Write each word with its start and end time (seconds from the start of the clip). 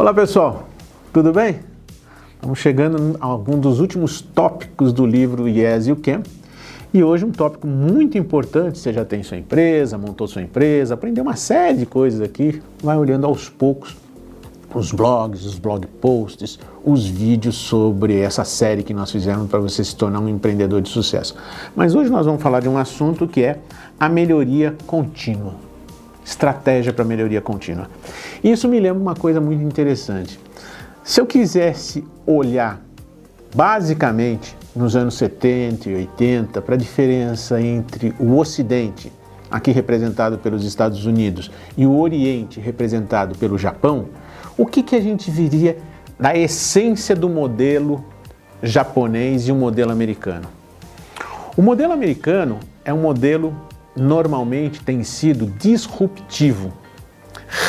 Olá 0.00 0.14
pessoal, 0.14 0.66
tudo 1.12 1.30
bem? 1.30 1.60
Estamos 2.34 2.58
chegando 2.58 3.18
a 3.20 3.26
algum 3.26 3.58
dos 3.58 3.80
últimos 3.80 4.22
tópicos 4.22 4.94
do 4.94 5.04
livro 5.04 5.46
Yes 5.46 5.88
You 5.88 5.96
Can. 5.96 6.22
E 6.90 7.04
hoje 7.04 7.26
um 7.26 7.30
tópico 7.30 7.66
muito 7.66 8.16
importante, 8.16 8.78
você 8.78 8.94
já 8.94 9.04
tem 9.04 9.22
sua 9.22 9.36
empresa, 9.36 9.98
montou 9.98 10.26
sua 10.26 10.40
empresa, 10.40 10.94
aprendeu 10.94 11.22
uma 11.22 11.36
série 11.36 11.76
de 11.76 11.84
coisas 11.84 12.22
aqui, 12.22 12.62
vai 12.82 12.96
olhando 12.96 13.26
aos 13.26 13.50
poucos 13.50 13.94
os 14.74 14.90
blogs, 14.90 15.44
os 15.44 15.58
blog 15.58 15.86
posts, 16.00 16.58
os 16.82 17.06
vídeos 17.06 17.56
sobre 17.56 18.20
essa 18.20 18.42
série 18.42 18.82
que 18.82 18.94
nós 18.94 19.10
fizemos 19.10 19.50
para 19.50 19.60
você 19.60 19.84
se 19.84 19.94
tornar 19.94 20.20
um 20.20 20.30
empreendedor 20.30 20.80
de 20.80 20.88
sucesso. 20.88 21.36
Mas 21.76 21.94
hoje 21.94 22.08
nós 22.08 22.24
vamos 22.24 22.42
falar 22.42 22.60
de 22.60 22.70
um 22.70 22.78
assunto 22.78 23.28
que 23.28 23.42
é 23.42 23.58
a 23.98 24.08
melhoria 24.08 24.74
contínua. 24.86 25.68
Estratégia 26.30 26.92
para 26.92 27.04
melhoria 27.04 27.40
contínua. 27.40 27.90
Isso 28.42 28.68
me 28.68 28.78
lembra 28.78 29.02
uma 29.02 29.16
coisa 29.16 29.40
muito 29.40 29.64
interessante. 29.64 30.38
Se 31.02 31.20
eu 31.20 31.26
quisesse 31.26 32.04
olhar 32.24 32.80
basicamente 33.52 34.56
nos 34.74 34.94
anos 34.94 35.14
70 35.14 35.90
e 35.90 35.94
80 35.96 36.62
para 36.62 36.76
a 36.76 36.78
diferença 36.78 37.60
entre 37.60 38.14
o 38.20 38.38
Ocidente, 38.38 39.12
aqui 39.50 39.72
representado 39.72 40.38
pelos 40.38 40.64
Estados 40.64 41.04
Unidos, 41.04 41.50
e 41.76 41.84
o 41.84 41.98
Oriente, 41.98 42.60
representado 42.60 43.36
pelo 43.36 43.58
Japão, 43.58 44.06
o 44.56 44.64
que, 44.64 44.84
que 44.84 44.94
a 44.94 45.00
gente 45.00 45.32
viria 45.32 45.78
da 46.16 46.36
essência 46.36 47.16
do 47.16 47.28
modelo 47.28 48.04
japonês 48.62 49.48
e 49.48 49.52
o 49.52 49.56
modelo 49.56 49.90
americano? 49.90 50.46
O 51.56 51.62
modelo 51.62 51.92
americano 51.92 52.60
é 52.84 52.94
um 52.94 53.00
modelo 53.00 53.52
normalmente 53.96 54.82
tem 54.82 55.02
sido 55.02 55.46
disruptivo, 55.46 56.72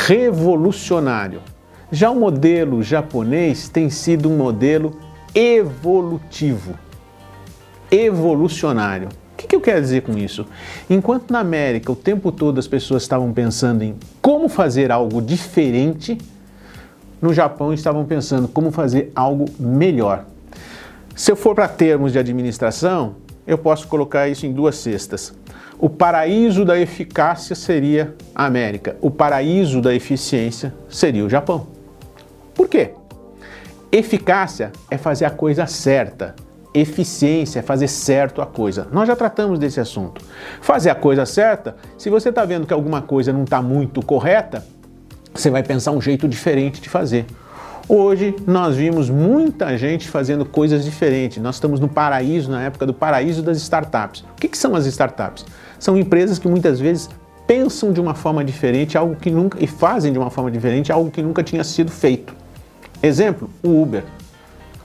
revolucionário. 0.05 1.41
Já 1.91 2.09
o 2.09 2.15
modelo 2.15 2.81
japonês 2.81 3.67
tem 3.67 3.89
sido 3.89 4.29
um 4.29 4.37
modelo 4.37 4.97
evolutivo, 5.35 6.75
evolucionário. 7.89 9.09
O 9.33 9.37
que, 9.37 9.47
que 9.47 9.55
eu 9.55 9.61
quero 9.61 9.81
dizer 9.81 10.03
com 10.03 10.17
isso? 10.17 10.45
Enquanto 10.89 11.31
na 11.31 11.39
América 11.39 11.91
o 11.91 11.95
tempo 11.95 12.31
todo 12.31 12.59
as 12.59 12.67
pessoas 12.67 13.01
estavam 13.01 13.33
pensando 13.33 13.83
em 13.83 13.95
como 14.21 14.47
fazer 14.47 14.91
algo 14.91 15.21
diferente, 15.21 16.17
no 17.21 17.33
Japão 17.33 17.73
estavam 17.73 18.05
pensando 18.05 18.47
como 18.47 18.71
fazer 18.71 19.11
algo 19.15 19.45
melhor. 19.59 20.25
Se 21.15 21.31
eu 21.31 21.35
for 21.35 21.53
para 21.53 21.67
termos 21.67 22.13
de 22.13 22.19
administração, 22.19 23.15
eu 23.45 23.57
posso 23.57 23.87
colocar 23.87 24.27
isso 24.27 24.45
em 24.45 24.53
duas 24.53 24.75
cestas. 24.77 25.33
O 25.81 25.89
paraíso 25.89 26.63
da 26.63 26.77
eficácia 26.79 27.55
seria 27.55 28.13
a 28.35 28.45
América, 28.45 28.95
o 29.01 29.09
paraíso 29.09 29.81
da 29.81 29.91
eficiência 29.95 30.71
seria 30.87 31.25
o 31.25 31.29
Japão. 31.29 31.65
Por 32.53 32.67
quê? 32.67 32.91
Eficácia 33.91 34.71
é 34.91 34.97
fazer 34.99 35.25
a 35.25 35.31
coisa 35.31 35.65
certa. 35.65 36.35
Eficiência 36.71 37.61
é 37.61 37.61
fazer 37.63 37.87
certo 37.87 38.43
a 38.43 38.45
coisa. 38.45 38.87
Nós 38.91 39.07
já 39.07 39.15
tratamos 39.15 39.57
desse 39.57 39.79
assunto. 39.79 40.23
Fazer 40.61 40.91
a 40.91 40.95
coisa 40.95 41.25
certa, 41.25 41.75
se 41.97 42.11
você 42.11 42.29
está 42.29 42.45
vendo 42.45 42.67
que 42.67 42.73
alguma 42.73 43.01
coisa 43.01 43.33
não 43.33 43.43
está 43.43 43.59
muito 43.59 44.05
correta, 44.05 44.63
você 45.33 45.49
vai 45.49 45.63
pensar 45.63 45.93
um 45.93 45.99
jeito 45.99 46.27
diferente 46.27 46.79
de 46.79 46.89
fazer. 46.89 47.25
Hoje 47.93 48.33
nós 48.47 48.77
vimos 48.77 49.09
muita 49.09 49.77
gente 49.77 50.07
fazendo 50.07 50.45
coisas 50.45 50.85
diferentes. 50.85 51.43
Nós 51.43 51.55
estamos 51.55 51.77
no 51.77 51.89
paraíso, 51.89 52.49
na 52.49 52.63
época 52.63 52.85
do 52.85 52.93
paraíso 52.93 53.43
das 53.43 53.57
startups. 53.57 54.21
O 54.21 54.35
que, 54.39 54.47
que 54.47 54.57
são 54.57 54.75
as 54.75 54.85
startups? 54.85 55.45
São 55.77 55.97
empresas 55.97 56.39
que 56.39 56.47
muitas 56.47 56.79
vezes 56.79 57.09
pensam 57.45 57.91
de 57.91 57.99
uma 57.99 58.15
forma 58.15 58.45
diferente, 58.45 58.97
algo 58.97 59.17
que 59.17 59.29
nunca 59.29 59.61
e 59.61 59.67
fazem 59.67 60.13
de 60.13 60.17
uma 60.17 60.29
forma 60.29 60.49
diferente, 60.49 60.89
algo 60.89 61.11
que 61.11 61.21
nunca 61.21 61.43
tinha 61.43 61.65
sido 61.65 61.91
feito. 61.91 62.33
Exemplo, 63.03 63.49
o 63.61 63.81
Uber. 63.81 64.05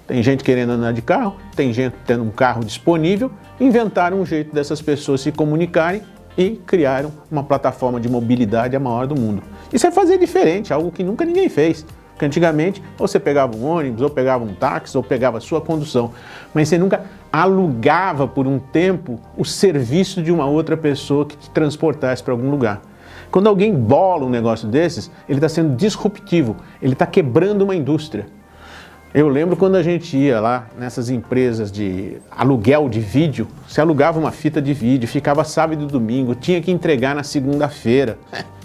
Tem 0.08 0.20
gente 0.20 0.42
querendo 0.42 0.70
andar 0.70 0.92
de 0.92 1.00
carro, 1.00 1.36
tem 1.54 1.72
gente 1.72 1.94
tendo 2.04 2.24
um 2.24 2.30
carro 2.30 2.64
disponível, 2.64 3.30
inventaram 3.60 4.20
um 4.20 4.26
jeito 4.26 4.52
dessas 4.52 4.82
pessoas 4.82 5.20
se 5.20 5.30
comunicarem 5.30 6.02
e 6.36 6.60
criaram 6.66 7.12
uma 7.30 7.44
plataforma 7.44 8.00
de 8.00 8.08
mobilidade 8.08 8.74
a 8.74 8.80
maior 8.80 9.06
do 9.06 9.14
mundo. 9.14 9.44
Isso 9.72 9.86
é 9.86 9.92
fazer 9.92 10.18
diferente, 10.18 10.72
algo 10.72 10.90
que 10.90 11.04
nunca 11.04 11.24
ninguém 11.24 11.48
fez. 11.48 11.86
Porque 12.16 12.24
antigamente 12.24 12.82
ou 12.98 13.06
você 13.06 13.20
pegava 13.20 13.54
um 13.54 13.66
ônibus, 13.66 14.00
ou 14.00 14.08
pegava 14.08 14.42
um 14.42 14.54
táxi, 14.54 14.96
ou 14.96 15.02
pegava 15.02 15.36
a 15.36 15.40
sua 15.40 15.60
condução, 15.60 16.12
mas 16.54 16.66
você 16.66 16.78
nunca 16.78 17.04
alugava 17.30 18.26
por 18.26 18.46
um 18.46 18.58
tempo 18.58 19.20
o 19.36 19.44
serviço 19.44 20.22
de 20.22 20.32
uma 20.32 20.46
outra 20.46 20.78
pessoa 20.78 21.26
que 21.26 21.36
te 21.36 21.50
transportasse 21.50 22.22
para 22.22 22.32
algum 22.32 22.50
lugar. 22.50 22.80
Quando 23.30 23.48
alguém 23.48 23.74
bola 23.74 24.24
um 24.24 24.30
negócio 24.30 24.66
desses, 24.66 25.10
ele 25.28 25.36
está 25.36 25.48
sendo 25.48 25.76
disruptivo, 25.76 26.56
ele 26.80 26.94
está 26.94 27.04
quebrando 27.04 27.62
uma 27.62 27.76
indústria. 27.76 28.26
Eu 29.12 29.28
lembro 29.28 29.54
quando 29.54 29.76
a 29.76 29.82
gente 29.82 30.16
ia 30.16 30.40
lá 30.40 30.68
nessas 30.78 31.10
empresas 31.10 31.70
de 31.70 32.16
aluguel 32.30 32.88
de 32.88 33.00
vídeo, 33.00 33.46
você 33.68 33.82
alugava 33.82 34.18
uma 34.18 34.30
fita 34.30 34.62
de 34.62 34.72
vídeo, 34.72 35.06
ficava 35.06 35.44
sábado 35.44 35.82
e 35.82 35.86
domingo, 35.86 36.34
tinha 36.34 36.62
que 36.62 36.70
entregar 36.70 37.14
na 37.14 37.22
segunda-feira. 37.22 38.18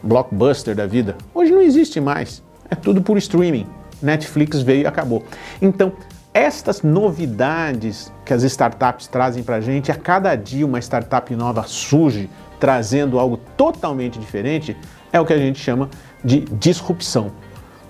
Blockbuster 0.00 0.76
da 0.76 0.86
vida. 0.86 1.16
Hoje 1.34 1.50
não 1.50 1.60
existe 1.60 2.00
mais. 2.00 2.40
É 2.70 2.74
tudo 2.74 3.02
por 3.02 3.18
streaming. 3.18 3.66
Netflix 4.00 4.62
veio 4.62 4.82
e 4.82 4.86
acabou. 4.86 5.24
Então, 5.60 5.92
estas 6.32 6.82
novidades 6.82 8.12
que 8.24 8.32
as 8.32 8.42
startups 8.44 9.08
trazem 9.08 9.42
para 9.42 9.56
a 9.56 9.60
gente, 9.60 9.90
a 9.90 9.96
cada 9.96 10.34
dia 10.36 10.64
uma 10.64 10.78
startup 10.78 11.34
nova 11.34 11.64
surge 11.64 12.30
trazendo 12.60 13.18
algo 13.18 13.36
totalmente 13.56 14.18
diferente, 14.18 14.76
é 15.12 15.18
o 15.18 15.26
que 15.26 15.32
a 15.32 15.38
gente 15.38 15.58
chama 15.58 15.90
de 16.24 16.40
disrupção. 16.40 17.32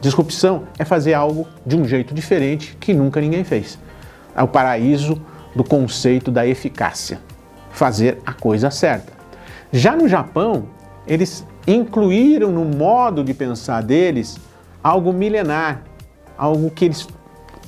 Disrupção 0.00 0.64
é 0.78 0.84
fazer 0.84 1.12
algo 1.12 1.46
de 1.66 1.76
um 1.76 1.84
jeito 1.84 2.14
diferente 2.14 2.76
que 2.80 2.94
nunca 2.94 3.20
ninguém 3.20 3.44
fez. 3.44 3.78
É 4.34 4.42
o 4.42 4.48
paraíso 4.48 5.20
do 5.54 5.62
conceito 5.62 6.30
da 6.30 6.46
eficácia. 6.46 7.20
Fazer 7.70 8.18
a 8.24 8.32
coisa 8.32 8.70
certa. 8.70 9.12
Já 9.70 9.94
no 9.94 10.08
Japão, 10.08 10.66
eles 11.06 11.46
incluíram 11.66 12.50
no 12.50 12.64
modo 12.64 13.22
de 13.22 13.34
pensar 13.34 13.82
deles 13.82 14.38
algo 14.82 15.12
milenar, 15.12 15.82
algo 16.36 16.70
que 16.70 16.86
eles 16.86 17.06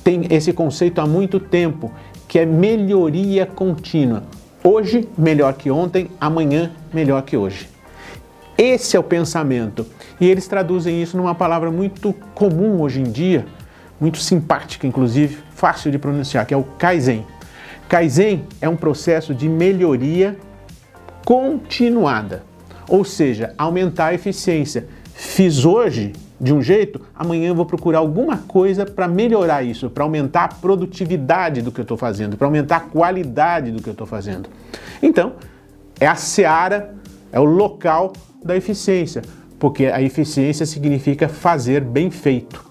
têm 0.03 0.27
esse 0.29 0.51
conceito 0.51 0.99
há 0.99 1.07
muito 1.07 1.39
tempo, 1.39 1.91
que 2.27 2.39
é 2.39 2.45
melhoria 2.45 3.45
contínua. 3.45 4.23
Hoje 4.63 5.07
melhor 5.17 5.53
que 5.53 5.69
ontem, 5.69 6.09
amanhã 6.19 6.71
melhor 6.93 7.21
que 7.23 7.37
hoje. 7.37 7.69
Esse 8.57 8.95
é 8.95 8.99
o 8.99 9.03
pensamento. 9.03 9.85
E 10.19 10.27
eles 10.27 10.47
traduzem 10.47 11.01
isso 11.01 11.17
numa 11.17 11.35
palavra 11.35 11.71
muito 11.71 12.13
comum 12.33 12.81
hoje 12.81 13.01
em 13.01 13.11
dia, 13.11 13.45
muito 13.99 14.19
simpática, 14.19 14.87
inclusive, 14.87 15.37
fácil 15.53 15.91
de 15.91 15.97
pronunciar, 15.97 16.45
que 16.45 16.53
é 16.53 16.57
o 16.57 16.63
Kaizen. 16.63 17.25
Kaizen 17.89 18.45
é 18.61 18.69
um 18.69 18.75
processo 18.75 19.33
de 19.33 19.49
melhoria 19.49 20.37
continuada, 21.25 22.43
ou 22.87 23.03
seja, 23.03 23.53
aumentar 23.57 24.07
a 24.07 24.13
eficiência. 24.13 24.87
Fiz 25.13 25.65
hoje 25.65 26.13
de 26.43 26.53
um 26.53 26.61
jeito, 26.61 26.99
amanhã 27.15 27.47
eu 27.47 27.55
vou 27.55 27.65
procurar 27.65 27.99
alguma 27.99 28.35
coisa 28.37 28.85
para 28.85 29.07
melhorar 29.07 29.63
isso, 29.63 29.89
para 29.89 30.03
aumentar 30.03 30.43
a 30.43 30.47
produtividade 30.49 31.61
do 31.61 31.71
que 31.71 31.79
eu 31.79 31.83
estou 31.83 31.95
fazendo, 31.95 32.35
para 32.35 32.45
aumentar 32.45 32.75
a 32.75 32.79
qualidade 32.81 33.71
do 33.71 33.81
que 33.81 33.87
eu 33.87 33.93
estou 33.93 34.05
fazendo. 34.05 34.49
Então, 35.01 35.35
é 36.01 36.05
a 36.05 36.15
seara, 36.15 36.95
é 37.31 37.39
o 37.39 37.45
local 37.45 38.11
da 38.43 38.57
eficiência, 38.57 39.21
porque 39.57 39.85
a 39.85 40.01
eficiência 40.01 40.65
significa 40.65 41.29
fazer 41.29 41.79
bem 41.79 42.11
feito, 42.11 42.61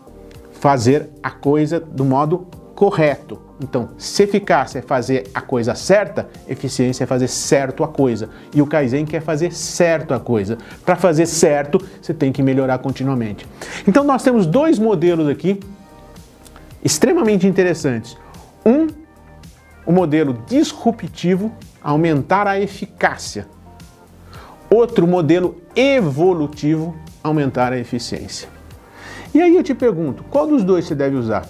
fazer 0.53 1.09
a 1.23 1.31
coisa 1.31 1.81
do 1.81 2.05
modo 2.05 2.47
correto. 2.75 3.41
Então, 3.63 3.91
se 3.97 4.25
eficácia 4.25 4.81
é 4.81 4.83
fazer 4.83 5.31
a 5.33 5.41
coisa 5.41 5.75
certa, 5.75 6.29
eficiência 6.49 7.05
é 7.05 7.07
fazer 7.07 7.29
certo 7.29 7.85
a 7.85 7.89
coisa. 7.89 8.29
E 8.53 8.61
o 8.61 8.67
Kaizen 8.67 9.05
quer 9.07 9.23
fazer 9.23 9.53
certo 9.53 10.13
a 10.13 10.19
coisa. 10.19 10.59
Para 10.85 10.97
fazer 10.97 11.27
certo, 11.27 11.81
você 12.01 12.13
tem 12.13 12.33
que 12.33 12.43
melhorar 12.43 12.79
continuamente. 12.79 13.47
Então, 13.87 14.03
nós 14.03 14.23
temos 14.23 14.47
dois 14.47 14.79
modelos 14.79 15.29
aqui 15.29 15.61
extremamente 16.85 17.47
interessantes. 17.47 18.17
Um, 18.67 18.89
o 19.87 19.93
modelo 19.93 20.37
disruptivo, 20.47 21.53
aumentar 21.83 22.49
a 22.49 22.59
eficácia. 22.59 23.47
Outro 24.69 25.07
modelo 25.07 25.61
evolutivo, 25.77 26.97
aumentar 27.23 27.73
a 27.73 27.79
eficiência. 27.79 28.49
E 29.33 29.41
aí 29.41 29.55
eu 29.55 29.63
te 29.63 29.75
pergunto, 29.75 30.25
qual 30.25 30.47
dos 30.47 30.65
dois 30.65 30.85
você 30.85 30.95
deve 30.95 31.15
usar? 31.15 31.47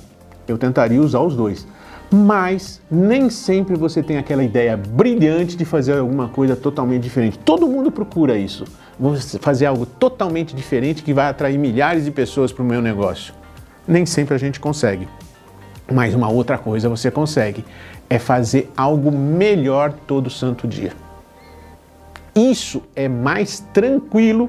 Eu 0.47 0.59
tentaria 0.59 1.01
usar 1.01 1.21
os 1.21 1.35
dois 1.35 1.67
mas 2.13 2.81
nem 2.91 3.31
sempre 3.31 3.75
você 3.77 4.03
tem 4.03 4.19
aquela 4.19 4.45
ideia 4.45 4.77
brilhante 4.77 5.57
de 5.57 5.65
fazer 5.65 5.99
alguma 5.99 6.29
coisa 6.29 6.55
totalmente 6.55 7.03
diferente. 7.03 7.39
Todo 7.39 7.67
mundo 7.67 7.91
procura 7.91 8.37
isso. 8.37 8.65
Fazer 9.41 9.67
algo 9.67 9.87
totalmente 9.87 10.55
diferente 10.55 11.03
que 11.03 11.15
vai 11.15 11.27
atrair 11.27 11.59
milhares 11.59 12.05
de 12.05 12.11
pessoas 12.11 12.53
para 12.53 12.63
o 12.63 12.67
meu 12.67 12.83
negócio. 12.83 13.33
Nem 13.89 14.05
sempre 14.05 14.35
a 14.35 14.39
gente 14.39 14.61
consegue. 14.61 15.09
Mas 15.91 16.15
uma 16.15 16.31
outra 16.31 16.59
coisa 16.59 16.89
você 16.89 17.11
consegue 17.11 17.65
é 18.09 18.19
fazer 18.19 18.71
algo 18.77 19.11
melhor 19.11 19.93
todo 20.07 20.29
santo 20.29 20.69
dia. 20.69 20.93
Isso 22.35 22.83
é 22.95 23.09
mais 23.09 23.61
tranquilo 23.73 24.49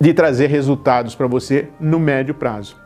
de 0.00 0.14
trazer 0.14 0.46
resultados 0.46 1.14
para 1.14 1.26
você 1.26 1.68
no 1.78 1.98
médio 1.98 2.34
prazo. 2.34 2.76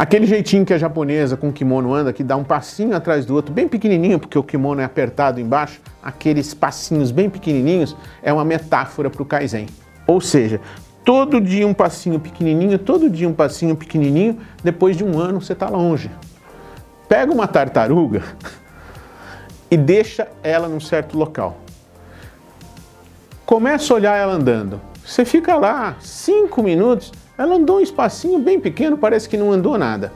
Aquele 0.00 0.26
jeitinho 0.26 0.64
que 0.64 0.72
a 0.72 0.78
japonesa 0.78 1.36
com 1.36 1.50
o 1.50 1.52
kimono 1.52 1.92
anda, 1.92 2.10
que 2.10 2.24
dá 2.24 2.34
um 2.34 2.42
passinho 2.42 2.96
atrás 2.96 3.26
do 3.26 3.34
outro, 3.34 3.52
bem 3.52 3.68
pequenininho, 3.68 4.18
porque 4.18 4.38
o 4.38 4.42
kimono 4.42 4.80
é 4.80 4.84
apertado 4.84 5.38
embaixo, 5.38 5.78
aqueles 6.02 6.54
passinhos 6.54 7.10
bem 7.10 7.28
pequenininhos, 7.28 7.94
é 8.22 8.32
uma 8.32 8.42
metáfora 8.42 9.10
para 9.10 9.20
o 9.20 9.26
Kaizen. 9.26 9.66
Ou 10.06 10.18
seja, 10.18 10.58
todo 11.04 11.38
dia 11.38 11.66
um 11.66 11.74
passinho 11.74 12.18
pequenininho, 12.18 12.78
todo 12.78 13.10
dia 13.10 13.28
um 13.28 13.34
passinho 13.34 13.76
pequenininho, 13.76 14.38
depois 14.64 14.96
de 14.96 15.04
um 15.04 15.18
ano 15.18 15.38
você 15.38 15.52
está 15.52 15.68
longe. 15.68 16.10
Pega 17.06 17.30
uma 17.30 17.46
tartaruga 17.46 18.22
e 19.70 19.76
deixa 19.76 20.28
ela 20.42 20.66
num 20.66 20.80
certo 20.80 21.18
local. 21.18 21.58
Começa 23.44 23.92
a 23.92 23.96
olhar 23.96 24.16
ela 24.16 24.32
andando. 24.32 24.80
Você 25.04 25.26
fica 25.26 25.56
lá 25.56 25.96
cinco 26.00 26.62
minutos, 26.62 27.12
ela 27.40 27.54
andou 27.54 27.78
um 27.78 27.80
espacinho 27.80 28.38
bem 28.38 28.60
pequeno, 28.60 28.98
parece 28.98 29.26
que 29.26 29.34
não 29.34 29.50
andou 29.50 29.78
nada. 29.78 30.12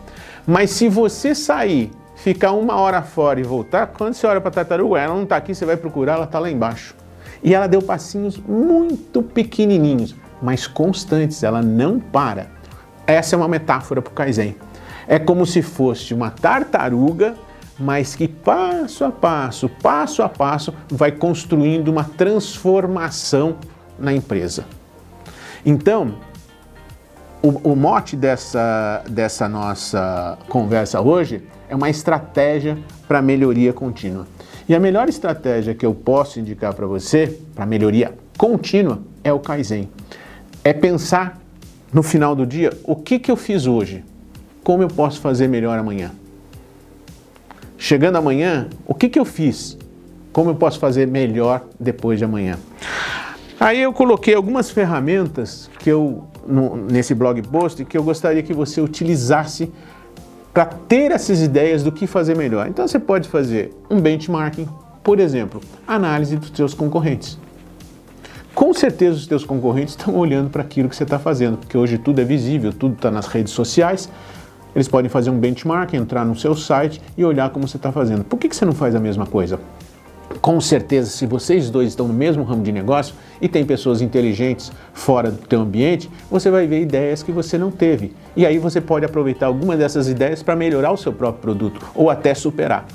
Mas 0.47 0.71
se 0.73 0.91
você 0.91 1.35
sair, 1.35 1.91
ficar 2.17 2.53
uma 2.53 2.77
hora 2.77 3.01
fora 3.01 3.41
e 3.41 3.43
voltar, 3.43 3.87
quando 3.87 4.13
você 4.13 4.27
olha 4.27 4.43
para 4.43 4.51
a 4.51 4.53
tartaruga, 4.53 5.01
ela 5.01 5.15
não 5.15 5.23
está 5.23 5.37
aqui, 5.37 5.55
você 5.55 5.65
vai 5.65 5.79
procurar, 5.79 6.17
ela 6.17 6.25
está 6.25 6.39
lá 6.39 6.51
embaixo. 6.51 6.95
E 7.43 7.55
ela 7.55 7.67
deu 7.67 7.81
passinhos 7.81 8.37
muito 8.37 9.23
pequenininhos, 9.23 10.15
mas 10.43 10.67
constantes, 10.67 11.43
ela 11.43 11.63
não 11.63 11.99
para. 11.99 12.49
Essa 13.07 13.35
é 13.35 13.39
uma 13.39 13.49
metáfora 13.49 14.03
para 14.03 14.11
o 14.11 14.15
Kaizen. 14.15 14.55
É 15.09 15.19
como 15.19 15.47
se 15.47 15.63
fosse 15.63 16.13
uma 16.13 16.31
tartaruga, 16.31 17.37
mas 17.79 18.15
que 18.15 18.29
passo 18.29 19.03
a 19.03 19.11
passo, 19.11 19.71
passo 19.83 20.23
a 20.23 20.29
passo, 20.29 20.75
vai 20.91 21.11
construindo 21.11 21.89
uma 21.89 22.05
transformação 22.05 23.57
na 23.99 24.13
empresa. 24.13 24.67
Então, 25.65 26.17
o, 27.45 27.73
o 27.73 27.77
mote 27.77 28.17
dessa, 28.17 29.05
dessa 29.07 29.47
nossa 29.47 30.39
conversa 30.49 31.03
hoje 31.03 31.43
é 31.69 31.77
uma 31.77 31.91
estratégia 31.91 32.79
para 33.07 33.21
melhoria 33.21 33.71
contínua. 33.71 34.27
E 34.67 34.75
a 34.75 34.81
melhor 34.81 35.11
estratégia 35.11 35.75
que 35.75 35.85
eu 35.85 35.95
posso 35.95 36.41
indicar 36.41 36.73
para 36.73 36.87
você, 36.87 37.39
para 37.55 37.67
melhoria 37.67 38.15
contínua, 38.39 39.03
é 39.23 39.31
o 39.31 39.39
Kaizen. 39.39 39.91
É 40.65 40.73
pensar 40.73 41.39
no 41.93 42.03
final 42.03 42.35
do 42.35 42.47
dia 42.47 42.73
o 42.83 42.97
que, 42.97 43.19
que 43.19 43.31
eu 43.31 43.37
fiz 43.37 43.67
hoje, 43.67 44.03
como 44.63 44.83
eu 44.83 44.89
posso 44.89 45.21
fazer 45.21 45.47
melhor 45.47 45.79
amanhã. 45.79 46.13
Chegando 47.77 48.17
amanhã, 48.17 48.69
o 48.87 48.95
que, 48.95 49.07
que 49.07 49.19
eu 49.19 49.25
fiz, 49.27 49.77
como 50.33 50.49
eu 50.49 50.55
posso 50.55 50.79
fazer 50.79 51.07
melhor 51.07 51.63
depois 51.79 52.19
de 52.19 52.25
amanhã. 52.25 52.59
Aí 53.61 53.83
eu 53.83 53.93
coloquei 53.93 54.35
algumas 54.35 54.71
ferramentas 54.71 55.69
que 55.79 55.91
eu 55.91 56.27
no, 56.47 56.77
nesse 56.77 57.15
blog 57.15 57.41
post 57.43 57.85
que 57.85 57.97
eu 57.97 58.03
gostaria 58.03 58.43
que 58.43 58.53
você 58.53 58.81
utilizasse 58.81 59.71
para 60.53 60.67
ter 60.67 61.11
essas 61.11 61.43
ideias 61.43 61.83
do 61.83 61.91
que 61.91 62.07
fazer 62.07 62.37
melhor. 62.37 62.69
Então 62.69 62.87
você 62.87 62.99
pode 62.99 63.29
fazer 63.29 63.73
um 63.91 64.01
benchmarking, 64.01 64.69
por 65.03 65.19
exemplo, 65.19 65.61
análise 65.87 66.37
dos 66.37 66.51
seus 66.55 66.73
concorrentes. 66.73 67.39
Com 68.55 68.73
certeza 68.73 69.17
os 69.17 69.25
seus 69.27 69.45
concorrentes 69.45 69.95
estão 69.95 70.15
olhando 70.17 70.49
para 70.49 70.63
aquilo 70.63 70.89
que 70.89 70.95
você 70.95 71.03
está 71.03 71.19
fazendo, 71.19 71.59
porque 71.59 71.77
hoje 71.77 71.99
tudo 71.99 72.21
é 72.21 72.25
visível, 72.25 72.73
tudo 72.73 72.95
está 72.95 73.11
nas 73.11 73.27
redes 73.27 73.53
sociais. 73.53 74.09
Eles 74.75 74.87
podem 74.87 75.09
fazer 75.09 75.31
um 75.31 75.39
benchmark, 75.39 75.93
entrar 75.95 76.25
no 76.25 76.37
seu 76.37 76.55
site 76.55 77.03
e 77.17 77.25
olhar 77.25 77.51
como 77.51 77.67
você 77.67 77.77
está 77.77 77.91
fazendo. 77.91 78.25
Por 78.25 78.39
que, 78.39 78.49
que 78.49 78.55
você 78.55 78.65
não 78.65 78.73
faz 78.73 78.95
a 78.95 79.01
mesma 79.01 79.27
coisa? 79.27 79.59
Com 80.41 80.61
certeza, 80.61 81.11
se 81.11 81.27
vocês 81.27 81.71
dois 81.71 81.89
estão 81.89 82.07
no 82.07 82.15
mesmo 82.15 82.45
ramo 82.45 82.63
de 82.63 82.71
negócio 82.71 83.15
e 83.41 83.49
tem 83.49 83.65
pessoas 83.65 84.03
inteligentes 84.03 84.71
fora 84.93 85.31
do 85.31 85.39
teu 85.47 85.61
ambiente, 85.61 86.11
você 86.31 86.51
vai 86.51 86.67
ver 86.67 86.83
ideias 86.83 87.23
que 87.23 87.33
você 87.33 87.57
não 87.57 87.71
teve. 87.71 88.13
E 88.37 88.45
aí 88.45 88.59
você 88.59 88.81
pode 88.81 89.05
aproveitar 89.05 89.47
alguma 89.47 89.77
dessas 89.77 90.09
ideias 90.09 90.43
para 90.43 90.55
melhorar 90.55 90.93
o 90.93 90.97
seu 90.97 91.13
próprio 91.13 91.41
produto 91.41 91.87
ou 91.95 92.11
até 92.11 92.35
superar. 92.35 92.87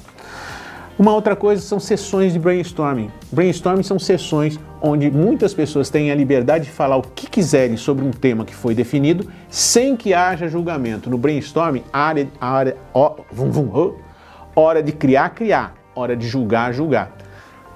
Uma 1.00 1.14
outra 1.14 1.34
coisa 1.34 1.62
são 1.62 1.80
sessões 1.80 2.34
de 2.34 2.40
brainstorming. 2.40 3.10
Brainstorming 3.32 3.84
são 3.84 3.98
sessões 3.98 4.60
onde 4.82 5.10
muitas 5.10 5.54
pessoas 5.54 5.90
têm 5.90 6.12
a 6.12 6.16
liberdade 6.16 6.66
de 6.66 6.72
falar 6.72 6.98
o 6.98 7.02
que 7.02 7.30
quiserem 7.30 7.78
sobre 7.78 8.04
um 8.04 8.12
tema 8.12 8.44
que 8.44 8.54
foi 8.54 8.76
definido, 8.76 9.26
sem 9.50 9.96
que 9.96 10.14
haja 10.14 10.50
julgamento. 10.50 11.10
No 11.10 11.18
brainstorming, 11.18 11.84
área, 11.94 12.28
área, 12.40 12.76
ó, 12.94 13.16
vum, 13.32 13.50
vum, 13.50 13.70
ó, 13.74 13.94
hora 14.54 14.84
de 14.84 14.92
criar, 14.92 15.30
criar, 15.30 15.79
hora 16.00 16.16
de 16.16 16.28
julgar, 16.28 16.74
julgar. 16.74 17.16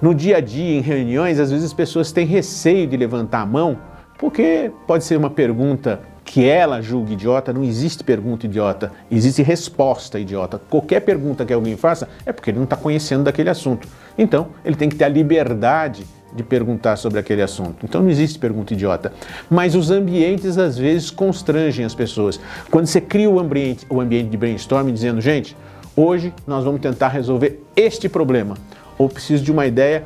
No 0.00 0.14
dia 0.14 0.38
a 0.38 0.40
dia, 0.40 0.76
em 0.76 0.80
reuniões, 0.80 1.38
às 1.38 1.50
vezes 1.50 1.66
as 1.66 1.72
pessoas 1.72 2.12
têm 2.12 2.26
receio 2.26 2.86
de 2.86 2.96
levantar 2.96 3.40
a 3.40 3.46
mão, 3.46 3.78
porque 4.18 4.70
pode 4.86 5.04
ser 5.04 5.16
uma 5.16 5.30
pergunta 5.30 6.00
que 6.24 6.46
ela 6.48 6.80
julga 6.80 7.12
idiota, 7.12 7.52
não 7.52 7.62
existe 7.62 8.02
pergunta 8.02 8.46
idiota, 8.46 8.90
existe 9.10 9.42
resposta 9.42 10.18
idiota. 10.18 10.60
Qualquer 10.70 11.00
pergunta 11.00 11.44
que 11.44 11.52
alguém 11.52 11.76
faça 11.76 12.08
é 12.24 12.32
porque 12.32 12.50
ele 12.50 12.56
não 12.56 12.64
está 12.64 12.76
conhecendo 12.76 13.24
daquele 13.24 13.50
assunto. 13.50 13.86
Então, 14.16 14.48
ele 14.64 14.74
tem 14.74 14.88
que 14.88 14.96
ter 14.96 15.04
a 15.04 15.08
liberdade 15.08 16.04
de 16.34 16.42
perguntar 16.42 16.96
sobre 16.96 17.20
aquele 17.20 17.42
assunto. 17.42 17.84
Então 17.84 18.02
não 18.02 18.10
existe 18.10 18.38
pergunta 18.38 18.74
idiota. 18.74 19.12
Mas 19.48 19.74
os 19.74 19.90
ambientes 19.90 20.58
às 20.58 20.76
vezes 20.76 21.10
constrangem 21.10 21.84
as 21.84 21.94
pessoas. 21.94 22.40
Quando 22.70 22.86
você 22.86 23.00
cria 23.00 23.30
o 23.30 23.38
ambiente, 23.38 23.86
o 23.88 24.00
ambiente 24.00 24.30
de 24.30 24.36
brainstorming 24.36 24.92
dizendo, 24.92 25.20
gente, 25.20 25.56
hoje 25.96 26.32
nós 26.46 26.64
vamos 26.64 26.80
tentar 26.80 27.08
resolver 27.08 27.62
este 27.76 28.08
problema 28.08 28.56
ou 28.98 29.08
preciso 29.08 29.42
de 29.42 29.52
uma 29.52 29.66
ideia 29.66 30.04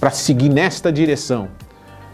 para 0.00 0.10
seguir 0.10 0.48
nesta 0.48 0.92
direção. 0.92 1.48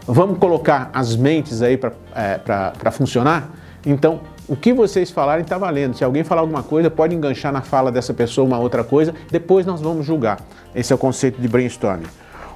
Vamos 0.05 0.37
colocar 0.37 0.89
as 0.93 1.15
mentes 1.15 1.61
aí 1.61 1.77
para 1.77 1.93
é, 2.15 2.91
funcionar? 2.91 3.49
Então, 3.85 4.21
o 4.47 4.55
que 4.55 4.73
vocês 4.73 5.11
falarem 5.11 5.43
está 5.43 5.57
valendo. 5.57 5.95
Se 5.95 6.03
alguém 6.03 6.23
falar 6.23 6.41
alguma 6.41 6.63
coisa, 6.63 6.89
pode 6.89 7.15
enganchar 7.15 7.51
na 7.51 7.61
fala 7.61 7.91
dessa 7.91 8.13
pessoa 8.13 8.45
uma 8.45 8.57
outra 8.57 8.83
coisa, 8.83 9.13
depois 9.31 9.65
nós 9.65 9.79
vamos 9.81 10.05
julgar. 10.05 10.39
Esse 10.73 10.91
é 10.91 10.95
o 10.95 10.99
conceito 10.99 11.39
de 11.39 11.47
brainstorming. 11.47 12.07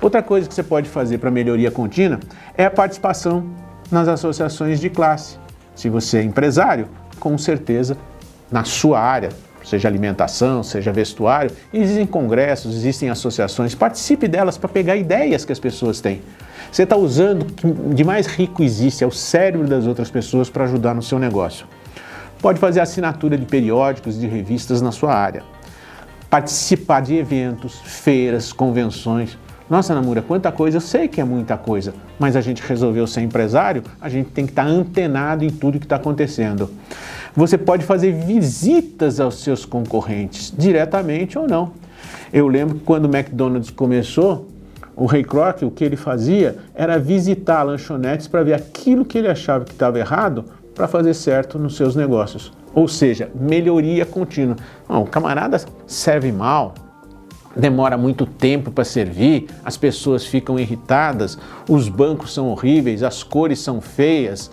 Outra 0.01 0.21
coisa 0.21 0.47
que 0.47 0.53
você 0.53 0.63
pode 0.63 0.89
fazer 0.89 1.19
para 1.19 1.31
melhoria 1.31 1.71
contínua 1.71 2.19
é 2.57 2.65
a 2.65 2.71
participação 2.71 3.45
nas 3.91 4.07
associações 4.07 4.79
de 4.79 4.89
classe. 4.89 5.37
Se 5.75 5.87
você 5.89 6.17
é 6.17 6.23
empresário, 6.23 6.87
com 7.19 7.37
certeza, 7.37 7.95
na 8.51 8.63
sua 8.63 8.99
área, 8.99 9.29
seja 9.63 9.87
alimentação, 9.87 10.63
seja 10.63 10.91
vestuário. 10.91 11.51
Existem 11.73 12.05
congressos, 12.05 12.75
existem 12.75 13.09
associações, 13.09 13.73
participe 13.73 14.27
delas 14.27 14.57
para 14.57 14.69
pegar 14.69 14.95
ideias 14.95 15.45
que 15.45 15.51
as 15.51 15.59
pessoas 15.59 16.01
têm. 16.01 16.21
Você 16.71 16.83
está 16.83 16.95
usando 16.95 17.43
o 17.43 17.45
que 17.45 17.67
de 17.93 18.03
mais 18.03 18.27
rico 18.27 18.63
existe, 18.63 19.03
é 19.03 19.07
o 19.07 19.11
cérebro 19.11 19.67
das 19.67 19.85
outras 19.85 20.09
pessoas 20.09 20.49
para 20.49 20.63
ajudar 20.65 20.93
no 20.93 21.01
seu 21.01 21.19
negócio. 21.19 21.67
Pode 22.41 22.59
fazer 22.59 22.81
assinatura 22.81 23.37
de 23.37 23.45
periódicos, 23.45 24.19
de 24.19 24.27
revistas 24.27 24.81
na 24.81 24.91
sua 24.91 25.13
área. 25.13 25.43
Participar 26.29 27.01
de 27.01 27.15
eventos, 27.15 27.79
feiras, 27.85 28.51
convenções. 28.51 29.37
Nossa, 29.69 29.95
Namura, 29.95 30.21
quanta 30.21 30.51
coisa, 30.51 30.77
eu 30.77 30.81
sei 30.81 31.07
que 31.07 31.21
é 31.21 31.23
muita 31.23 31.57
coisa, 31.57 31.93
mas 32.19 32.35
a 32.35 32.41
gente 32.41 32.61
resolveu 32.61 33.07
ser 33.07 33.21
empresário, 33.21 33.83
a 33.99 34.09
gente 34.09 34.29
tem 34.29 34.45
que 34.45 34.51
estar 34.51 34.65
tá 34.65 34.69
antenado 34.69 35.45
em 35.45 35.49
tudo 35.49 35.79
que 35.79 35.85
está 35.85 35.95
acontecendo. 35.95 36.69
Você 37.35 37.57
pode 37.57 37.85
fazer 37.85 38.11
visitas 38.11 39.19
aos 39.19 39.41
seus 39.41 39.65
concorrentes, 39.65 40.53
diretamente 40.55 41.39
ou 41.39 41.47
não. 41.47 41.71
Eu 42.31 42.47
lembro 42.47 42.75
que 42.75 42.83
quando 42.83 43.05
o 43.05 43.15
McDonald's 43.15 43.71
começou, 43.71 44.47
o 44.95 45.05
Ray 45.05 45.23
Kroc, 45.23 45.63
o 45.63 45.71
que 45.71 45.83
ele 45.83 45.95
fazia 45.95 46.57
era 46.75 46.99
visitar 46.99 47.63
lanchonetes 47.63 48.27
para 48.27 48.43
ver 48.43 48.53
aquilo 48.53 49.03
que 49.03 49.17
ele 49.17 49.27
achava 49.27 49.65
que 49.65 49.71
estava 49.71 49.97
errado 49.97 50.45
para 50.75 50.87
fazer 50.87 51.13
certo 51.13 51.57
nos 51.57 51.75
seus 51.75 51.95
negócios. 51.95 52.51
Ou 52.75 52.87
seja, 52.87 53.29
melhoria 53.33 54.05
contínua. 54.05 54.55
o 54.87 55.05
camarada 55.05 55.59
serve 55.87 56.31
mal, 56.31 56.73
demora 57.55 57.97
muito 57.97 58.25
tempo 58.25 58.71
para 58.71 58.83
servir, 58.83 59.47
as 59.63 59.77
pessoas 59.77 60.25
ficam 60.25 60.59
irritadas, 60.59 61.37
os 61.69 61.87
bancos 61.87 62.33
são 62.33 62.49
horríveis, 62.49 63.03
as 63.03 63.23
cores 63.23 63.59
são 63.59 63.79
feias, 63.79 64.51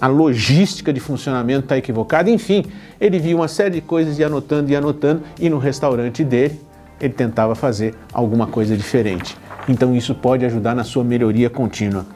a 0.00 0.06
logística 0.06 0.92
de 0.92 0.98
funcionamento 0.98 1.64
está 1.64 1.76
equivocada, 1.76 2.30
enfim, 2.30 2.64
ele 3.00 3.18
viu 3.18 3.38
uma 3.38 3.48
série 3.48 3.74
de 3.76 3.80
coisas 3.80 4.18
e 4.18 4.24
anotando 4.24 4.70
e 4.70 4.76
anotando, 4.76 5.22
e 5.38 5.50
no 5.50 5.58
restaurante 5.58 6.24
dele 6.24 6.58
ele 7.00 7.12
tentava 7.12 7.54
fazer 7.54 7.94
alguma 8.12 8.46
coisa 8.46 8.76
diferente. 8.76 9.36
Então 9.68 9.94
isso 9.94 10.14
pode 10.14 10.44
ajudar 10.44 10.74
na 10.74 10.84
sua 10.84 11.04
melhoria 11.04 11.48
contínua. 11.48 12.06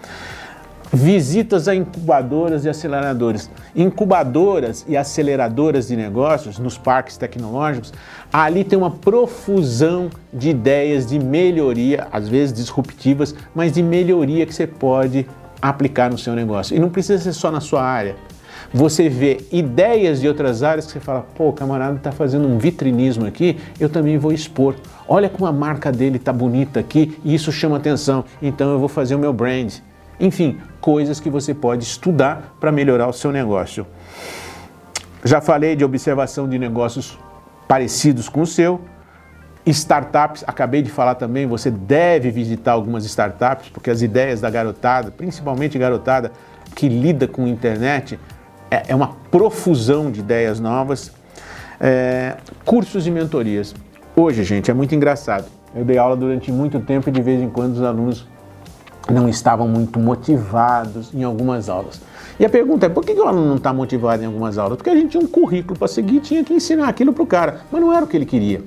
Visitas 0.95 1.67
a 1.67 1.75
incubadoras 1.75 2.65
e 2.65 2.69
aceleradores. 2.69 3.51
Incubadoras 3.75 4.85
e 4.87 4.97
aceleradoras 4.97 5.89
de 5.89 5.97
negócios 5.97 6.57
nos 6.57 6.79
parques 6.79 7.17
tecnológicos, 7.17 7.93
ali 8.33 8.63
tem 8.63 8.79
uma 8.79 8.93
profusão 8.93 10.09
de 10.33 10.51
ideias 10.51 11.05
de 11.05 11.19
melhoria, 11.19 12.07
às 12.13 12.29
vezes 12.29 12.55
disruptivas, 12.55 13.35
mas 13.53 13.73
de 13.73 13.83
melhoria 13.83 14.47
que 14.47 14.55
você 14.55 14.69
pode 14.69 15.27
aplicar 15.61 16.13
no 16.13 16.17
seu 16.17 16.35
negócio. 16.35 16.77
E 16.77 16.79
não 16.79 16.89
precisa 16.89 17.21
ser 17.21 17.33
só 17.33 17.51
na 17.51 17.61
sua 17.61 17.83
área. 17.83 18.15
Você 18.73 19.09
vê 19.09 19.41
ideias 19.51 20.21
de 20.21 20.29
outras 20.29 20.63
áreas 20.63 20.87
que 20.87 20.93
você 20.93 21.01
fala, 21.01 21.27
pô, 21.35 21.49
o 21.49 21.53
camarada 21.53 21.97
está 21.97 22.13
fazendo 22.13 22.47
um 22.47 22.57
vitrinismo 22.57 23.27
aqui, 23.27 23.59
eu 23.81 23.89
também 23.89 24.17
vou 24.17 24.33
expor. 24.33 24.77
Olha 25.09 25.29
como 25.29 25.45
a 25.47 25.53
marca 25.53 25.91
dele 25.91 26.19
está 26.19 26.33
bonita 26.33 26.79
aqui 26.79 27.19
e 27.25 27.35
isso 27.35 27.51
chama 27.51 27.79
atenção, 27.79 28.25
então 28.41 28.71
eu 28.71 28.79
vou 28.79 28.89
fazer 28.89 29.17
o 29.17 29.19
meu 29.19 29.33
brand. 29.33 29.75
Enfim, 30.19 30.59
coisas 30.85 31.19
que 31.19 31.31
você 31.31 31.55
pode 31.55 31.83
estudar 31.83 32.55
para 32.61 32.71
melhorar 32.71 33.09
o 33.09 33.13
seu 33.15 33.33
negócio. 33.33 33.87
Já 35.25 35.41
falei 35.41 35.75
de 35.75 35.83
observação 35.83 36.47
de 36.47 36.59
negócios 36.59 37.19
parecidos 37.67 38.29
com 38.29 38.43
o 38.43 38.47
seu. 38.47 38.83
Startups, 39.65 40.45
acabei 40.47 40.83
de 40.83 40.91
falar 40.91 41.15
também, 41.15 41.47
você 41.47 41.71
deve 41.71 42.31
visitar 42.31 42.73
algumas 42.73 43.07
startups, 43.07 43.71
porque 43.71 43.89
as 43.89 44.03
ideias 44.03 44.43
da 44.43 44.51
garotada, 44.51 45.11
principalmente 45.11 45.79
garotada 45.79 46.31
que 46.77 46.87
lida 46.87 47.27
com 47.27 47.47
internet, 47.47 48.21
é, 48.71 48.83
é 48.89 48.95
uma 48.95 49.17
profusão 49.31 50.11
de 50.11 50.21
ideias 50.21 50.61
novas. 50.61 51.11
É, 51.81 52.37
cursos 52.63 53.07
e 53.07 53.11
mentorias. 53.11 53.75
Hoje, 54.15 54.45
gente, 54.45 54.71
é 54.71 54.75
muito 54.75 54.95
engraçado. 54.95 55.47
Eu 55.75 55.83
dei 55.83 55.97
aula 55.97 56.15
durante 56.15 56.53
muito 56.53 56.79
tempo 56.79 57.09
e 57.09 57.13
de 57.13 57.23
vez 57.23 57.41
em 57.41 57.49
quando 57.49 57.73
os 57.73 57.83
alunos 57.83 58.34
não 59.11 59.29
estavam 59.29 59.69
muito 59.69 59.99
motivados 59.99 61.13
em 61.13 61.23
algumas 61.23 61.69
aulas. 61.69 62.01
E 62.39 62.45
a 62.45 62.49
pergunta 62.49 62.87
é, 62.87 62.89
por 62.89 63.05
que 63.05 63.13
o 63.13 63.25
aluno 63.25 63.47
não 63.47 63.57
está 63.57 63.73
motivado 63.73 64.23
em 64.23 64.27
algumas 64.27 64.59
aulas? 64.59 64.77
Porque 64.77 64.91
a 64.91 64.95
gente 64.95 65.11
tinha 65.11 65.23
um 65.23 65.27
currículo 65.27 65.79
para 65.79 65.89
seguir, 65.89 66.21
tinha 66.21 66.43
que 66.43 66.55
ensinar 66.55 66.89
aquilo 66.89 67.13
para 67.13 67.23
o 67.23 67.27
cara, 67.27 67.61
mas 67.71 67.81
não 67.81 67.93
era 67.93 68.05
o 68.05 68.09
que 68.09 68.17
ele 68.17 68.27
queria. 68.27 68.63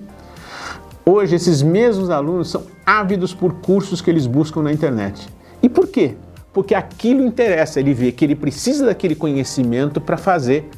Hoje, 1.06 1.36
esses 1.36 1.62
mesmos 1.62 2.10
alunos 2.10 2.50
são 2.50 2.64
ávidos 2.86 3.34
por 3.34 3.54
cursos 3.56 4.02
que 4.02 4.10
eles 4.10 4.28
buscam 4.28 4.62
na 4.62 4.72
internet. 4.72 5.28
E 5.62 5.70
por 5.70 5.88
quê? 5.88 6.16
Porque 6.54 6.76
aquilo 6.76 7.26
interessa, 7.26 7.80
ele 7.80 7.94
vê 7.94 8.12
que 8.12 8.26
ele 8.26 8.36
precisa 8.36 8.86
daquele 8.86 9.16
conhecimento 9.16 10.00
para 10.02 10.18
fazer 10.18 10.70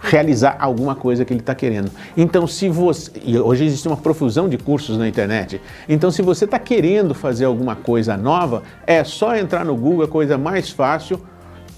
realizar 0.00 0.56
alguma 0.58 0.94
coisa 0.94 1.24
que 1.24 1.32
ele 1.32 1.40
está 1.40 1.54
querendo. 1.54 1.90
Então, 2.16 2.46
se 2.46 2.68
você. 2.68 3.10
E 3.24 3.38
hoje 3.38 3.64
existe 3.64 3.86
uma 3.86 3.96
profusão 3.96 4.48
de 4.48 4.58
cursos 4.58 4.96
na 4.96 5.08
internet. 5.08 5.60
Então, 5.88 6.10
se 6.10 6.22
você 6.22 6.44
está 6.44 6.58
querendo 6.58 7.14
fazer 7.14 7.44
alguma 7.44 7.76
coisa 7.76 8.16
nova, 8.16 8.62
é 8.86 9.02
só 9.04 9.36
entrar 9.36 9.64
no 9.64 9.76
Google, 9.76 10.02
é 10.02 10.04
a 10.06 10.10
coisa 10.10 10.38
mais 10.38 10.70
fácil 10.70 11.20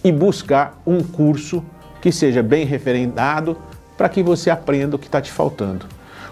e 0.02 0.10
buscar 0.10 0.80
um 0.86 1.02
curso 1.02 1.62
que 2.00 2.10
seja 2.10 2.42
bem 2.42 2.64
referendado 2.64 3.56
para 3.96 4.08
que 4.08 4.22
você 4.22 4.48
aprenda 4.48 4.96
o 4.96 4.98
que 4.98 5.06
está 5.06 5.20
te 5.20 5.30
faltando. 5.30 5.86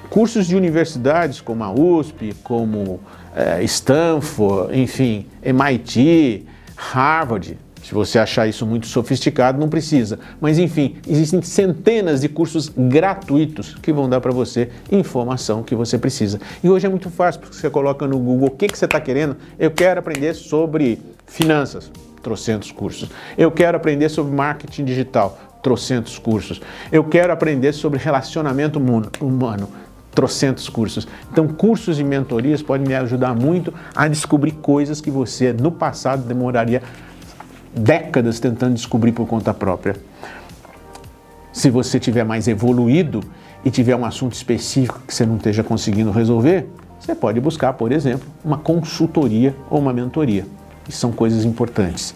Cursos 0.09 0.47
de 0.47 0.57
universidades 0.57 1.40
como 1.40 1.62
a 1.62 1.71
USP, 1.71 2.35
como 2.42 2.99
é, 3.37 3.62
Stanford, 3.64 4.78
enfim, 4.78 5.26
MIT, 5.42 6.47
Harvard. 6.75 7.59
Se 7.88 7.95
você 7.95 8.18
achar 8.18 8.47
isso 8.47 8.66
muito 8.66 8.87
sofisticado, 8.87 9.59
não 9.59 9.66
precisa. 9.66 10.18
Mas 10.42 10.59
enfim, 10.59 10.97
existem 11.09 11.40
centenas 11.40 12.21
de 12.21 12.28
cursos 12.28 12.71
gratuitos 12.76 13.76
que 13.76 13.90
vão 13.95 14.07
dar 14.07 14.21
para 14.21 14.30
você 14.30 14.68
informação 14.92 15.62
que 15.62 15.75
você 15.75 15.97
precisa. 15.97 16.38
E 16.62 16.68
hoje 16.68 16.85
é 16.85 16.90
muito 16.90 17.09
fácil, 17.09 17.40
porque 17.40 17.57
você 17.57 17.71
coloca 17.71 18.07
no 18.07 18.18
Google 18.18 18.49
o 18.49 18.50
que, 18.50 18.66
que 18.66 18.76
você 18.76 18.85
está 18.85 19.00
querendo. 19.00 19.38
Eu 19.59 19.71
quero 19.71 20.00
aprender 20.00 20.35
sobre 20.35 21.00
finanças 21.26 21.90
trocentos 22.23 22.71
cursos. 22.71 23.09
Eu 23.38 23.50
quero 23.50 23.78
aprender 23.78 24.11
sobre 24.11 24.37
marketing 24.37 24.85
digital, 24.85 25.38
trocentos 25.62 26.18
cursos. 26.18 26.61
Eu 26.92 27.02
quero 27.04 27.33
aprender 27.33 27.73
sobre 27.73 27.99
relacionamento 27.99 28.78
humano, 28.78 29.71
trocentos 30.14 30.68
cursos. 30.68 31.09
Então, 31.33 31.49
cursos 31.49 31.99
e 31.99 32.04
mentorias 32.04 32.61
podem 32.61 32.87
me 32.87 32.95
ajudar 32.95 33.35
muito 33.35 33.73
a 33.97 34.07
descobrir 34.09 34.52
coisas 34.52 35.00
que 35.00 35.11
você 35.11 35.54
no 35.54 35.73
passado 35.73 36.23
demoraria 36.28 36.83
décadas 37.78 38.40
tentando 38.40 38.75
descobrir 38.75 39.12
por 39.12 39.26
conta 39.26 39.54
própria. 39.54 39.97
Se 41.52 41.70
você 41.70 41.99
tiver 41.99 42.25
mais 42.25 42.47
evoluído 42.47 43.23
e 43.64 43.70
tiver 43.70 43.97
um 43.97 44.04
assunto 44.04 44.35
específico 44.35 45.00
que 45.06 45.14
você 45.14 45.25
não 45.25 45.37
esteja 45.37 45.64
conseguindo 45.64 46.11
resolver, 46.11 46.66
você 47.00 47.14
pode 47.14 47.40
buscar, 47.40 47.73
por 47.73 47.92
exemplo, 47.92 48.28
uma 48.44 48.58
consultoria 48.58 49.54
ou 49.70 49.78
uma 49.78 49.92
mentoria 49.92 50.44
que 50.85 50.92
são 50.92 51.12
coisas 51.12 51.44
importantes. 51.44 52.14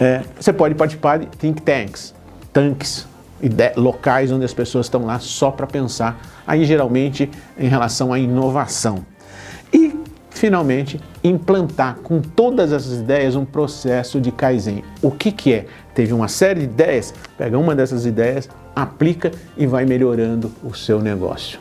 É, 0.00 0.22
você 0.38 0.52
pode 0.52 0.74
participar 0.74 1.18
de 1.18 1.26
think 1.26 1.62
tanks, 1.62 2.14
tanques, 2.52 3.06
locais 3.76 4.32
onde 4.32 4.44
as 4.44 4.54
pessoas 4.54 4.86
estão 4.86 5.04
lá 5.04 5.18
só 5.18 5.50
para 5.50 5.66
pensar, 5.66 6.20
aí 6.46 6.64
geralmente 6.64 7.30
em 7.58 7.68
relação 7.68 8.12
à 8.12 8.18
inovação. 8.18 9.04
Finalmente, 10.38 11.00
implantar 11.24 11.96
com 11.96 12.20
todas 12.20 12.72
essas 12.72 13.00
ideias 13.00 13.34
um 13.34 13.44
processo 13.44 14.20
de 14.20 14.30
Kaizen. 14.30 14.84
O 15.02 15.10
que, 15.10 15.32
que 15.32 15.52
é? 15.52 15.66
Teve 15.92 16.12
uma 16.12 16.28
série 16.28 16.60
de 16.60 16.66
ideias, 16.66 17.12
pega 17.36 17.58
uma 17.58 17.74
dessas 17.74 18.06
ideias, 18.06 18.48
aplica 18.72 19.32
e 19.56 19.66
vai 19.66 19.84
melhorando 19.84 20.52
o 20.62 20.72
seu 20.76 21.00
negócio. 21.00 21.58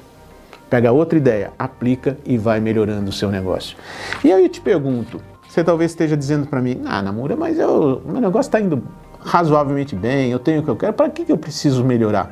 Pega 0.69 0.91
outra 0.91 1.17
ideia, 1.17 1.51
aplica 1.57 2.19
e 2.23 2.37
vai 2.37 2.59
melhorando 2.59 3.09
o 3.09 3.11
seu 3.11 3.31
negócio. 3.31 3.75
E 4.23 4.31
aí 4.31 4.43
eu 4.43 4.49
te 4.49 4.61
pergunto, 4.61 5.19
você 5.49 5.63
talvez 5.63 5.89
esteja 5.89 6.15
dizendo 6.15 6.45
para 6.45 6.61
mim, 6.61 6.83
ah, 6.85 7.01
Namura, 7.01 7.35
mas 7.35 7.57
eu, 7.57 8.03
meu 8.05 8.21
negócio 8.21 8.47
está 8.47 8.61
indo 8.61 8.83
razoavelmente 9.19 9.95
bem, 9.95 10.29
eu 10.29 10.37
tenho 10.37 10.61
o 10.61 10.63
que 10.63 10.69
eu 10.69 10.75
quero, 10.75 10.93
para 10.93 11.09
que, 11.09 11.25
que 11.25 11.31
eu 11.31 11.37
preciso 11.39 11.83
melhorar? 11.83 12.31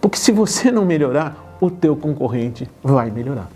Porque 0.00 0.18
se 0.18 0.30
você 0.30 0.70
não 0.70 0.84
melhorar, 0.84 1.56
o 1.60 1.68
teu 1.68 1.96
concorrente 1.96 2.70
vai 2.80 3.10
melhorar. 3.10 3.50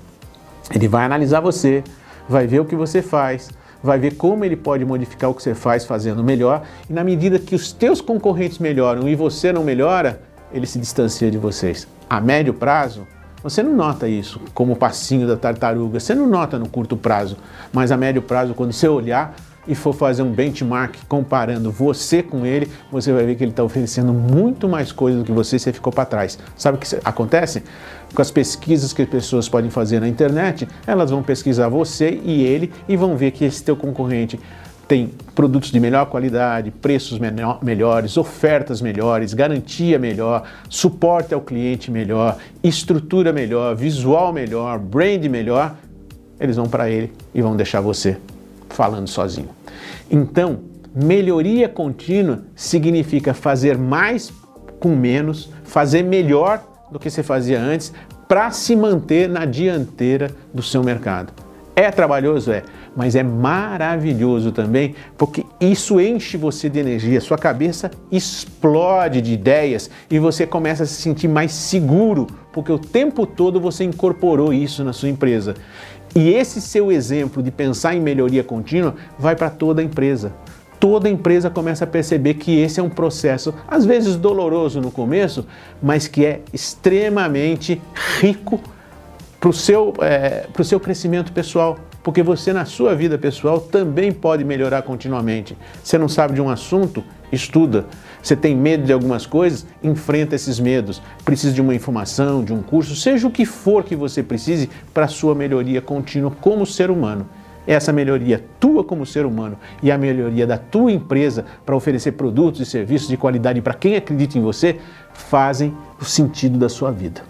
Ele 0.74 0.88
vai 0.88 1.04
analisar 1.04 1.38
você, 1.38 1.84
vai 2.28 2.46
ver 2.46 2.60
o 2.60 2.64
que 2.64 2.76
você 2.76 3.00
faz, 3.00 3.50
vai 3.82 3.98
ver 3.98 4.16
como 4.16 4.44
ele 4.44 4.56
pode 4.56 4.84
modificar 4.84 5.30
o 5.30 5.34
que 5.34 5.42
você 5.42 5.54
faz 5.54 5.84
fazendo 5.84 6.22
melhor, 6.22 6.62
e 6.88 6.92
na 6.92 7.02
medida 7.02 7.38
que 7.38 7.54
os 7.54 7.72
teus 7.72 8.00
concorrentes 8.00 8.58
melhoram 8.58 9.08
e 9.08 9.14
você 9.14 9.52
não 9.52 9.64
melhora, 9.64 10.20
ele 10.52 10.66
se 10.66 10.78
distancia 10.78 11.30
de 11.30 11.38
vocês. 11.38 11.86
A 12.08 12.20
médio 12.20 12.54
prazo, 12.54 13.06
você 13.42 13.62
não 13.62 13.74
nota 13.74 14.08
isso 14.08 14.40
como 14.52 14.72
o 14.72 14.76
passinho 14.76 15.26
da 15.26 15.36
tartaruga, 15.36 16.00
você 16.00 16.14
não 16.14 16.26
nota 16.26 16.58
no 16.58 16.68
curto 16.68 16.96
prazo, 16.96 17.36
mas 17.72 17.92
a 17.92 17.96
médio 17.96 18.20
prazo, 18.20 18.54
quando 18.54 18.72
você 18.72 18.88
olhar 18.88 19.34
e 19.68 19.74
for 19.74 19.92
fazer 19.92 20.22
um 20.22 20.32
benchmark 20.32 20.96
comparando 21.06 21.70
você 21.70 22.22
com 22.22 22.46
ele, 22.46 22.68
você 22.90 23.12
vai 23.12 23.26
ver 23.26 23.36
que 23.36 23.44
ele 23.44 23.50
está 23.50 23.62
oferecendo 23.62 24.12
muito 24.12 24.66
mais 24.66 24.90
coisas 24.90 25.20
do 25.20 25.26
que 25.26 25.30
você 25.30 25.56
e 25.56 25.60
você 25.60 25.72
ficou 25.72 25.92
para 25.92 26.06
trás. 26.06 26.38
Sabe 26.56 26.78
o 26.78 26.80
que 26.80 26.96
acontece? 27.04 27.62
Com 28.14 28.22
as 28.22 28.30
pesquisas 28.30 28.94
que 28.94 29.02
as 29.02 29.08
pessoas 29.08 29.48
podem 29.48 29.70
fazer 29.70 30.00
na 30.00 30.08
internet, 30.08 30.66
elas 30.86 31.10
vão 31.10 31.22
pesquisar 31.22 31.68
você 31.68 32.18
e 32.24 32.42
ele 32.42 32.72
e 32.88 32.96
vão 32.96 33.16
ver 33.16 33.30
que 33.32 33.44
esse 33.44 33.62
teu 33.62 33.76
concorrente 33.76 34.40
tem 34.88 35.10
produtos 35.34 35.70
de 35.70 35.78
melhor 35.78 36.06
qualidade, 36.06 36.70
preços 36.70 37.18
menor, 37.18 37.62
melhores, 37.62 38.16
ofertas 38.16 38.80
melhores, 38.80 39.34
garantia 39.34 39.98
melhor, 39.98 40.44
suporte 40.66 41.34
ao 41.34 41.42
cliente 41.42 41.90
melhor, 41.90 42.38
estrutura 42.64 43.30
melhor, 43.30 43.76
visual 43.76 44.32
melhor, 44.32 44.78
brand 44.78 45.22
melhor, 45.26 45.76
eles 46.40 46.56
vão 46.56 46.66
para 46.66 46.88
ele 46.88 47.12
e 47.34 47.42
vão 47.42 47.54
deixar 47.54 47.82
você 47.82 48.16
falando 48.68 49.08
sozinho. 49.08 49.48
Então, 50.10 50.60
melhoria 50.94 51.68
contínua 51.68 52.42
significa 52.54 53.34
fazer 53.34 53.76
mais 53.76 54.32
com 54.80 54.94
menos, 54.94 55.50
fazer 55.64 56.02
melhor 56.02 56.62
do 56.90 56.98
que 56.98 57.10
você 57.10 57.22
fazia 57.22 57.60
antes 57.60 57.92
para 58.26 58.50
se 58.50 58.76
manter 58.76 59.28
na 59.28 59.44
dianteira 59.44 60.30
do 60.52 60.62
seu 60.62 60.82
mercado. 60.82 61.32
É 61.74 61.90
trabalhoso? 61.90 62.52
É 62.52 62.62
mas 62.98 63.14
é 63.14 63.22
maravilhoso 63.22 64.50
também, 64.50 64.96
porque 65.16 65.46
isso 65.60 66.00
enche 66.00 66.36
você 66.36 66.68
de 66.68 66.80
energia, 66.80 67.20
sua 67.20 67.38
cabeça 67.38 67.92
explode 68.10 69.20
de 69.20 69.32
ideias 69.34 69.88
e 70.10 70.18
você 70.18 70.44
começa 70.44 70.82
a 70.82 70.86
se 70.86 71.00
sentir 71.00 71.28
mais 71.28 71.52
seguro, 71.52 72.26
porque 72.52 72.72
o 72.72 72.78
tempo 72.78 73.24
todo 73.24 73.60
você 73.60 73.84
incorporou 73.84 74.52
isso 74.52 74.82
na 74.82 74.92
sua 74.92 75.08
empresa. 75.08 75.54
E 76.14 76.30
esse 76.30 76.60
seu 76.60 76.90
exemplo 76.90 77.42
de 77.42 77.50
pensar 77.50 77.94
em 77.94 78.00
melhoria 78.00 78.42
contínua 78.42 78.94
vai 79.18 79.36
para 79.36 79.50
toda 79.50 79.80
a 79.80 79.84
empresa. 79.84 80.32
Toda 80.80 81.08
a 81.08 81.10
empresa 81.10 81.50
começa 81.50 81.84
a 81.84 81.86
perceber 81.86 82.34
que 82.34 82.58
esse 82.58 82.78
é 82.78 82.82
um 82.82 82.88
processo, 82.88 83.52
às 83.66 83.84
vezes 83.84 84.16
doloroso 84.16 84.80
no 84.80 84.92
começo, 84.92 85.44
mas 85.82 86.06
que 86.06 86.24
é 86.24 86.40
extremamente 86.52 87.82
rico 88.20 88.60
para 89.40 89.48
o 89.48 89.52
seu, 89.52 89.92
é, 90.00 90.46
seu 90.62 90.78
crescimento 90.78 91.32
pessoal 91.32 91.78
porque 92.08 92.22
você 92.22 92.54
na 92.54 92.64
sua 92.64 92.94
vida 92.94 93.18
pessoal 93.18 93.60
também 93.60 94.12
pode 94.12 94.42
melhorar 94.42 94.80
continuamente. 94.80 95.54
Você 95.82 95.98
não 95.98 96.08
sabe 96.08 96.32
de 96.32 96.40
um 96.40 96.48
assunto? 96.48 97.04
Estuda. 97.30 97.84
Você 98.22 98.36
tem 98.36 98.56
medo 98.56 98.84
de 98.84 98.92
algumas 98.92 99.26
coisas? 99.26 99.66
Enfrenta 99.82 100.34
esses 100.34 100.58
medos. 100.58 101.00
Precisa 101.24 101.54
de 101.54 101.60
uma 101.60 101.74
informação, 101.74 102.42
de 102.42 102.52
um 102.52 102.62
curso, 102.62 102.94
seja 102.94 103.26
o 103.26 103.30
que 103.30 103.44
for 103.44 103.84
que 103.84 103.96
você 103.96 104.22
precise 104.22 104.68
para 104.92 105.04
a 105.04 105.08
sua 105.08 105.34
melhoria 105.34 105.80
contínua 105.80 106.32
como 106.40 106.66
ser 106.66 106.90
humano. 106.90 107.28
Essa 107.66 107.92
melhoria 107.92 108.42
tua 108.58 108.82
como 108.82 109.04
ser 109.04 109.26
humano 109.26 109.58
e 109.82 109.92
a 109.92 109.98
melhoria 109.98 110.46
da 110.46 110.56
tua 110.56 110.90
empresa 110.90 111.44
para 111.66 111.76
oferecer 111.76 112.12
produtos 112.12 112.60
e 112.60 112.66
serviços 112.66 113.08
de 113.08 113.16
qualidade 113.16 113.60
para 113.60 113.74
quem 113.74 113.94
acredita 113.94 114.38
em 114.38 114.40
você 114.40 114.78
fazem 115.12 115.76
o 116.00 116.04
sentido 116.04 116.58
da 116.58 116.68
sua 116.68 116.90
vida. 116.90 117.20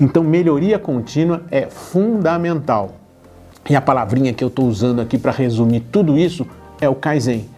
Então, 0.00 0.22
melhoria 0.22 0.78
contínua 0.78 1.42
é 1.50 1.66
fundamental. 1.68 2.96
E 3.68 3.76
a 3.76 3.80
palavrinha 3.80 4.32
que 4.32 4.42
eu 4.42 4.48
estou 4.48 4.66
usando 4.66 5.00
aqui 5.00 5.18
para 5.18 5.32
resumir 5.32 5.80
tudo 5.92 6.18
isso 6.18 6.46
é 6.80 6.88
o 6.88 6.94
Kaizen, 6.94 7.48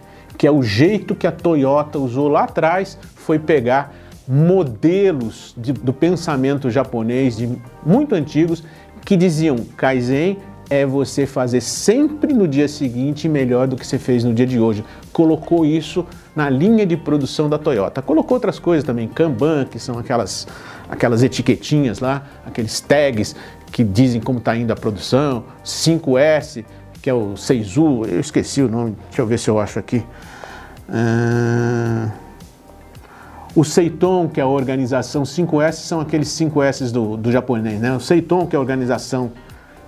que 0.45 0.49
é 0.49 0.51
o 0.51 0.63
jeito 0.63 1.15
que 1.15 1.27
a 1.27 1.33
Toyota 1.33 1.99
usou 1.99 2.29
lá 2.29 2.45
atrás, 2.45 2.99
foi 3.15 3.39
pegar 3.39 3.95
modelos 4.29 5.55
de, 5.57 5.73
do 5.73 5.91
pensamento 5.91 6.69
japonês 6.71 7.35
de 7.35 7.49
muito 7.83 8.15
antigos 8.15 8.63
que 9.07 9.17
diziam 9.17 9.57
Kaizen 9.75 10.37
é 10.69 10.85
você 10.85 11.25
fazer 11.25 11.63
sempre 11.63 12.35
no 12.35 12.47
dia 12.47 12.69
seguinte 12.69 13.27
melhor 13.27 13.67
do 13.67 13.75
que 13.75 13.87
você 13.87 13.99
fez 13.99 14.23
no 14.23 14.35
dia 14.35 14.47
de 14.47 14.61
hoje. 14.61 14.85
Colocou 15.15 15.65
isso 15.65 16.05
na 16.37 16.51
linha 16.51 16.85
de 16.85 16.99
produção 16.99 17.49
da 17.49 17.57
Toyota. 17.57 18.03
Colocou 18.03 18.37
outras 18.37 18.59
coisas 18.59 18.85
também, 18.85 19.09
Kanban, 19.09 19.65
que 19.65 19.79
são 19.79 19.99
aquelas, 19.99 20.47
aquelas 20.91 21.23
etiquetinhas 21.23 22.01
lá, 22.01 22.23
aqueles 22.45 22.83
tags 22.83 23.35
que 23.73 23.83
dizem 23.83 24.21
como 24.21 24.41
está 24.41 24.55
indo 24.55 24.75
a 24.75 24.77
produção, 24.77 25.43
5S, 25.65 26.67
que 27.01 27.09
é 27.09 27.15
o 27.15 27.35
Seizu, 27.35 28.05
eu 28.05 28.21
esqueci 28.21 28.61
o 28.61 28.69
nome, 28.69 28.95
deixa 29.07 29.23
eu 29.23 29.27
ver 29.27 29.39
se 29.39 29.49
eu 29.49 29.59
acho 29.59 29.79
aqui. 29.79 30.05
Uh... 30.89 32.25
O 33.57 33.63
Seiton, 33.63 34.29
que 34.29 34.41
é 34.41 34.43
a 34.43 34.49
organização 34.49 35.23
5S, 35.23 35.75
são 35.75 36.01
aqueles 36.01 36.29
5S 36.29 36.91
do, 36.91 37.17
do 37.17 37.31
japonês, 37.31 37.81
né? 37.81 37.95
O 37.95 38.01
Seiton, 38.01 38.49
que 38.49 38.57
é 38.57 38.59
a 38.59 38.61
organização 38.61 39.31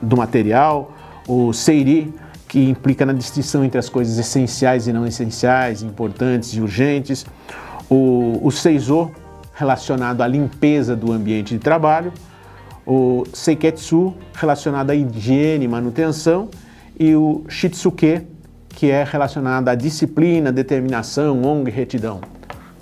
do 0.00 0.17
material, 0.17 0.93
o 1.26 1.53
Seiri, 1.53 2.15
que 2.47 2.71
implica 2.71 3.05
na 3.05 3.12
distinção 3.12 3.65
entre 3.65 3.76
as 3.76 3.88
coisas 3.88 4.19
essenciais 4.19 4.87
e 4.87 4.93
não 4.93 5.05
essenciais, 5.05 5.83
importantes 5.83 6.50
e 6.50 6.61
urgentes, 6.61 7.26
o, 7.91 8.38
o 8.41 8.53
Seizo, 8.53 9.11
relacionado 9.53 10.23
à 10.23 10.29
limpeza 10.29 10.95
do 10.95 11.11
ambiente 11.11 11.55
de 11.55 11.59
trabalho, 11.59 12.12
o 12.87 13.25
Seiketsu, 13.33 14.15
relacionado 14.33 14.91
à 14.91 14.95
higiene 14.95 15.65
e 15.65 15.69
manutenção, 15.69 16.49
e 16.97 17.17
o 17.17 17.43
Shitsuke, 17.49 18.23
que 18.76 18.90
é 18.90 19.02
relacionado 19.02 19.71
à 19.71 19.75
disciplina, 19.75 20.52
determinação, 20.52 21.64
e 21.66 21.71
retidão. 21.71 22.21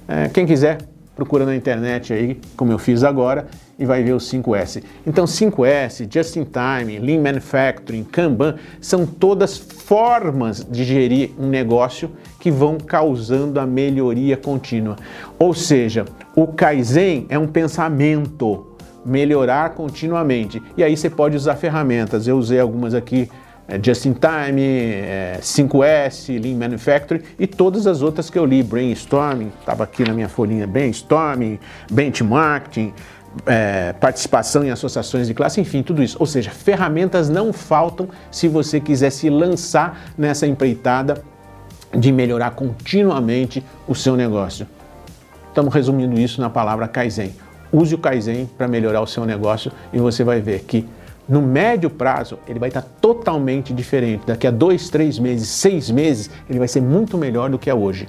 É, 0.08 0.28
quem 0.28 0.44
quiser, 0.44 0.78
procura 1.14 1.46
na 1.46 1.54
internet 1.54 2.12
aí, 2.12 2.40
como 2.56 2.72
eu 2.72 2.78
fiz 2.80 3.04
agora, 3.04 3.46
e 3.78 3.86
vai 3.86 4.02
ver 4.02 4.12
o 4.12 4.16
5S. 4.16 4.82
Então 5.06 5.24
5S, 5.24 6.12
Just 6.12 6.34
in 6.34 6.44
Time, 6.44 6.98
Lean 6.98 7.22
Manufacturing, 7.22 8.02
Kanban, 8.02 8.56
são 8.80 9.06
todas 9.06 9.56
formas 9.56 10.66
de 10.68 10.82
gerir 10.82 11.30
um 11.38 11.46
negócio 11.46 12.10
que 12.40 12.50
vão 12.50 12.76
causando 12.76 13.60
a 13.60 13.66
melhoria 13.66 14.36
contínua. 14.36 14.96
Ou 15.38 15.54
seja, 15.54 16.04
o 16.34 16.48
Kaizen 16.48 17.26
é 17.28 17.38
um 17.38 17.46
pensamento, 17.46 18.66
melhorar 19.06 19.70
continuamente. 19.70 20.60
E 20.76 20.82
aí 20.82 20.96
você 20.96 21.08
pode 21.08 21.36
usar 21.36 21.54
ferramentas. 21.54 22.26
Eu 22.26 22.36
usei 22.36 22.58
algumas 22.58 22.94
aqui 22.94 23.30
é, 23.66 23.80
Just 23.83 24.06
in 24.06 24.14
Time, 24.14 24.62
é, 24.62 25.38
5S, 25.40 26.40
Lean 26.40 26.56
Manufacturing 26.56 27.23
e 27.38 27.47
todas 27.47 27.87
as 27.87 28.02
outras 28.02 28.28
que 28.28 28.38
eu 28.38 28.44
li, 28.44 28.62
Brainstorming, 28.62 29.52
estava 29.59 29.85
aqui 29.85 30.04
na 30.06 30.12
minha 30.12 30.28
folhinha, 30.28 30.66
Brainstorming, 30.66 31.59
Benchmarking, 31.90 32.92
é, 33.47 33.92
participação 33.94 34.64
em 34.64 34.71
associações 34.71 35.26
de 35.26 35.35
classe, 35.35 35.61
enfim, 35.61 35.83
tudo 35.83 36.02
isso. 36.02 36.16
Ou 36.21 36.26
seja, 36.26 36.50
ferramentas 36.50 37.28
não 37.28 37.52
faltam 37.52 38.09
se 38.30 38.49
você 38.49 38.80
quiser 38.80 39.11
se 39.11 39.28
lançar 39.30 40.12
nessa 40.16 40.47
empreitada 40.47 41.23
de 41.92 42.12
melhorar 42.12 42.50
continuamente 42.50 43.64
o 43.88 43.94
seu 43.94 44.16
negócio. 44.16 44.66
Estamos 45.49 45.73
resumindo 45.73 46.18
isso 46.18 46.40
na 46.40 46.50
palavra 46.50 46.88
Kaizen. 46.88 47.33
Use 47.73 47.94
o 47.94 47.99
Kaizen 47.99 48.49
para 48.59 48.68
melhorar 48.68 49.00
o 49.00 49.06
seu 49.06 49.25
negócio 49.25 49.73
e 49.92 49.99
você 49.99 50.23
vai 50.23 50.40
ver 50.40 50.61
que 50.61 50.87
no 51.28 51.40
médio 51.40 51.88
prazo 51.88 52.38
ele 52.47 52.59
vai 52.59 52.69
estar 52.69 52.83
totalmente 52.83 53.73
diferente. 53.73 54.26
Daqui 54.26 54.47
a 54.47 54.50
dois, 54.50 54.88
três 54.88 55.19
meses, 55.19 55.49
seis 55.49 55.90
meses, 55.90 56.31
ele 56.49 56.59
vai 56.59 56.69
ser 56.69 56.81
muito 56.81 57.16
melhor 57.16 57.50
do 57.50 57.59
que 57.59 57.71
é 57.71 57.75
hoje. 57.75 58.09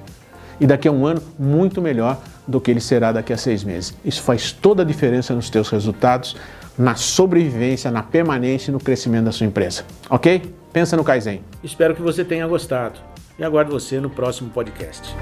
E 0.60 0.66
daqui 0.66 0.88
a 0.88 0.92
um 0.92 1.06
ano, 1.06 1.22
muito 1.38 1.82
melhor 1.82 2.18
do 2.48 2.62
que 2.62 2.72
ele 2.72 2.80
será 2.80 3.12
daqui 3.12 3.34
a 3.34 3.38
seis 3.38 3.64
meses. 3.64 3.94
Isso 4.04 4.22
faz 4.22 4.52
toda 4.52 4.84
a 4.84 4.86
diferença 4.86 5.34
nos 5.34 5.50
teus 5.50 5.70
resultados, 5.70 6.36
na 6.78 6.96
sobrevivência, 6.96 7.90
na 7.92 8.04
permanência 8.04 8.70
e 8.70 8.74
no 8.74 8.80
crescimento 8.80 9.26
da 9.26 9.32
sua 9.32 9.48
empresa. 9.48 9.84
Ok? 10.10 10.54
Pensa 10.72 10.98
no 10.98 11.04
Kaizen. 11.04 11.42
Espero 11.64 11.96
que 11.96 12.02
você 12.02 12.24
tenha 12.24 12.46
gostado 12.48 13.00
e 13.40 13.44
aguardo 13.44 13.72
você 13.72 14.00
no 14.00 14.10
próximo 14.10 14.50
podcast. 14.50 15.16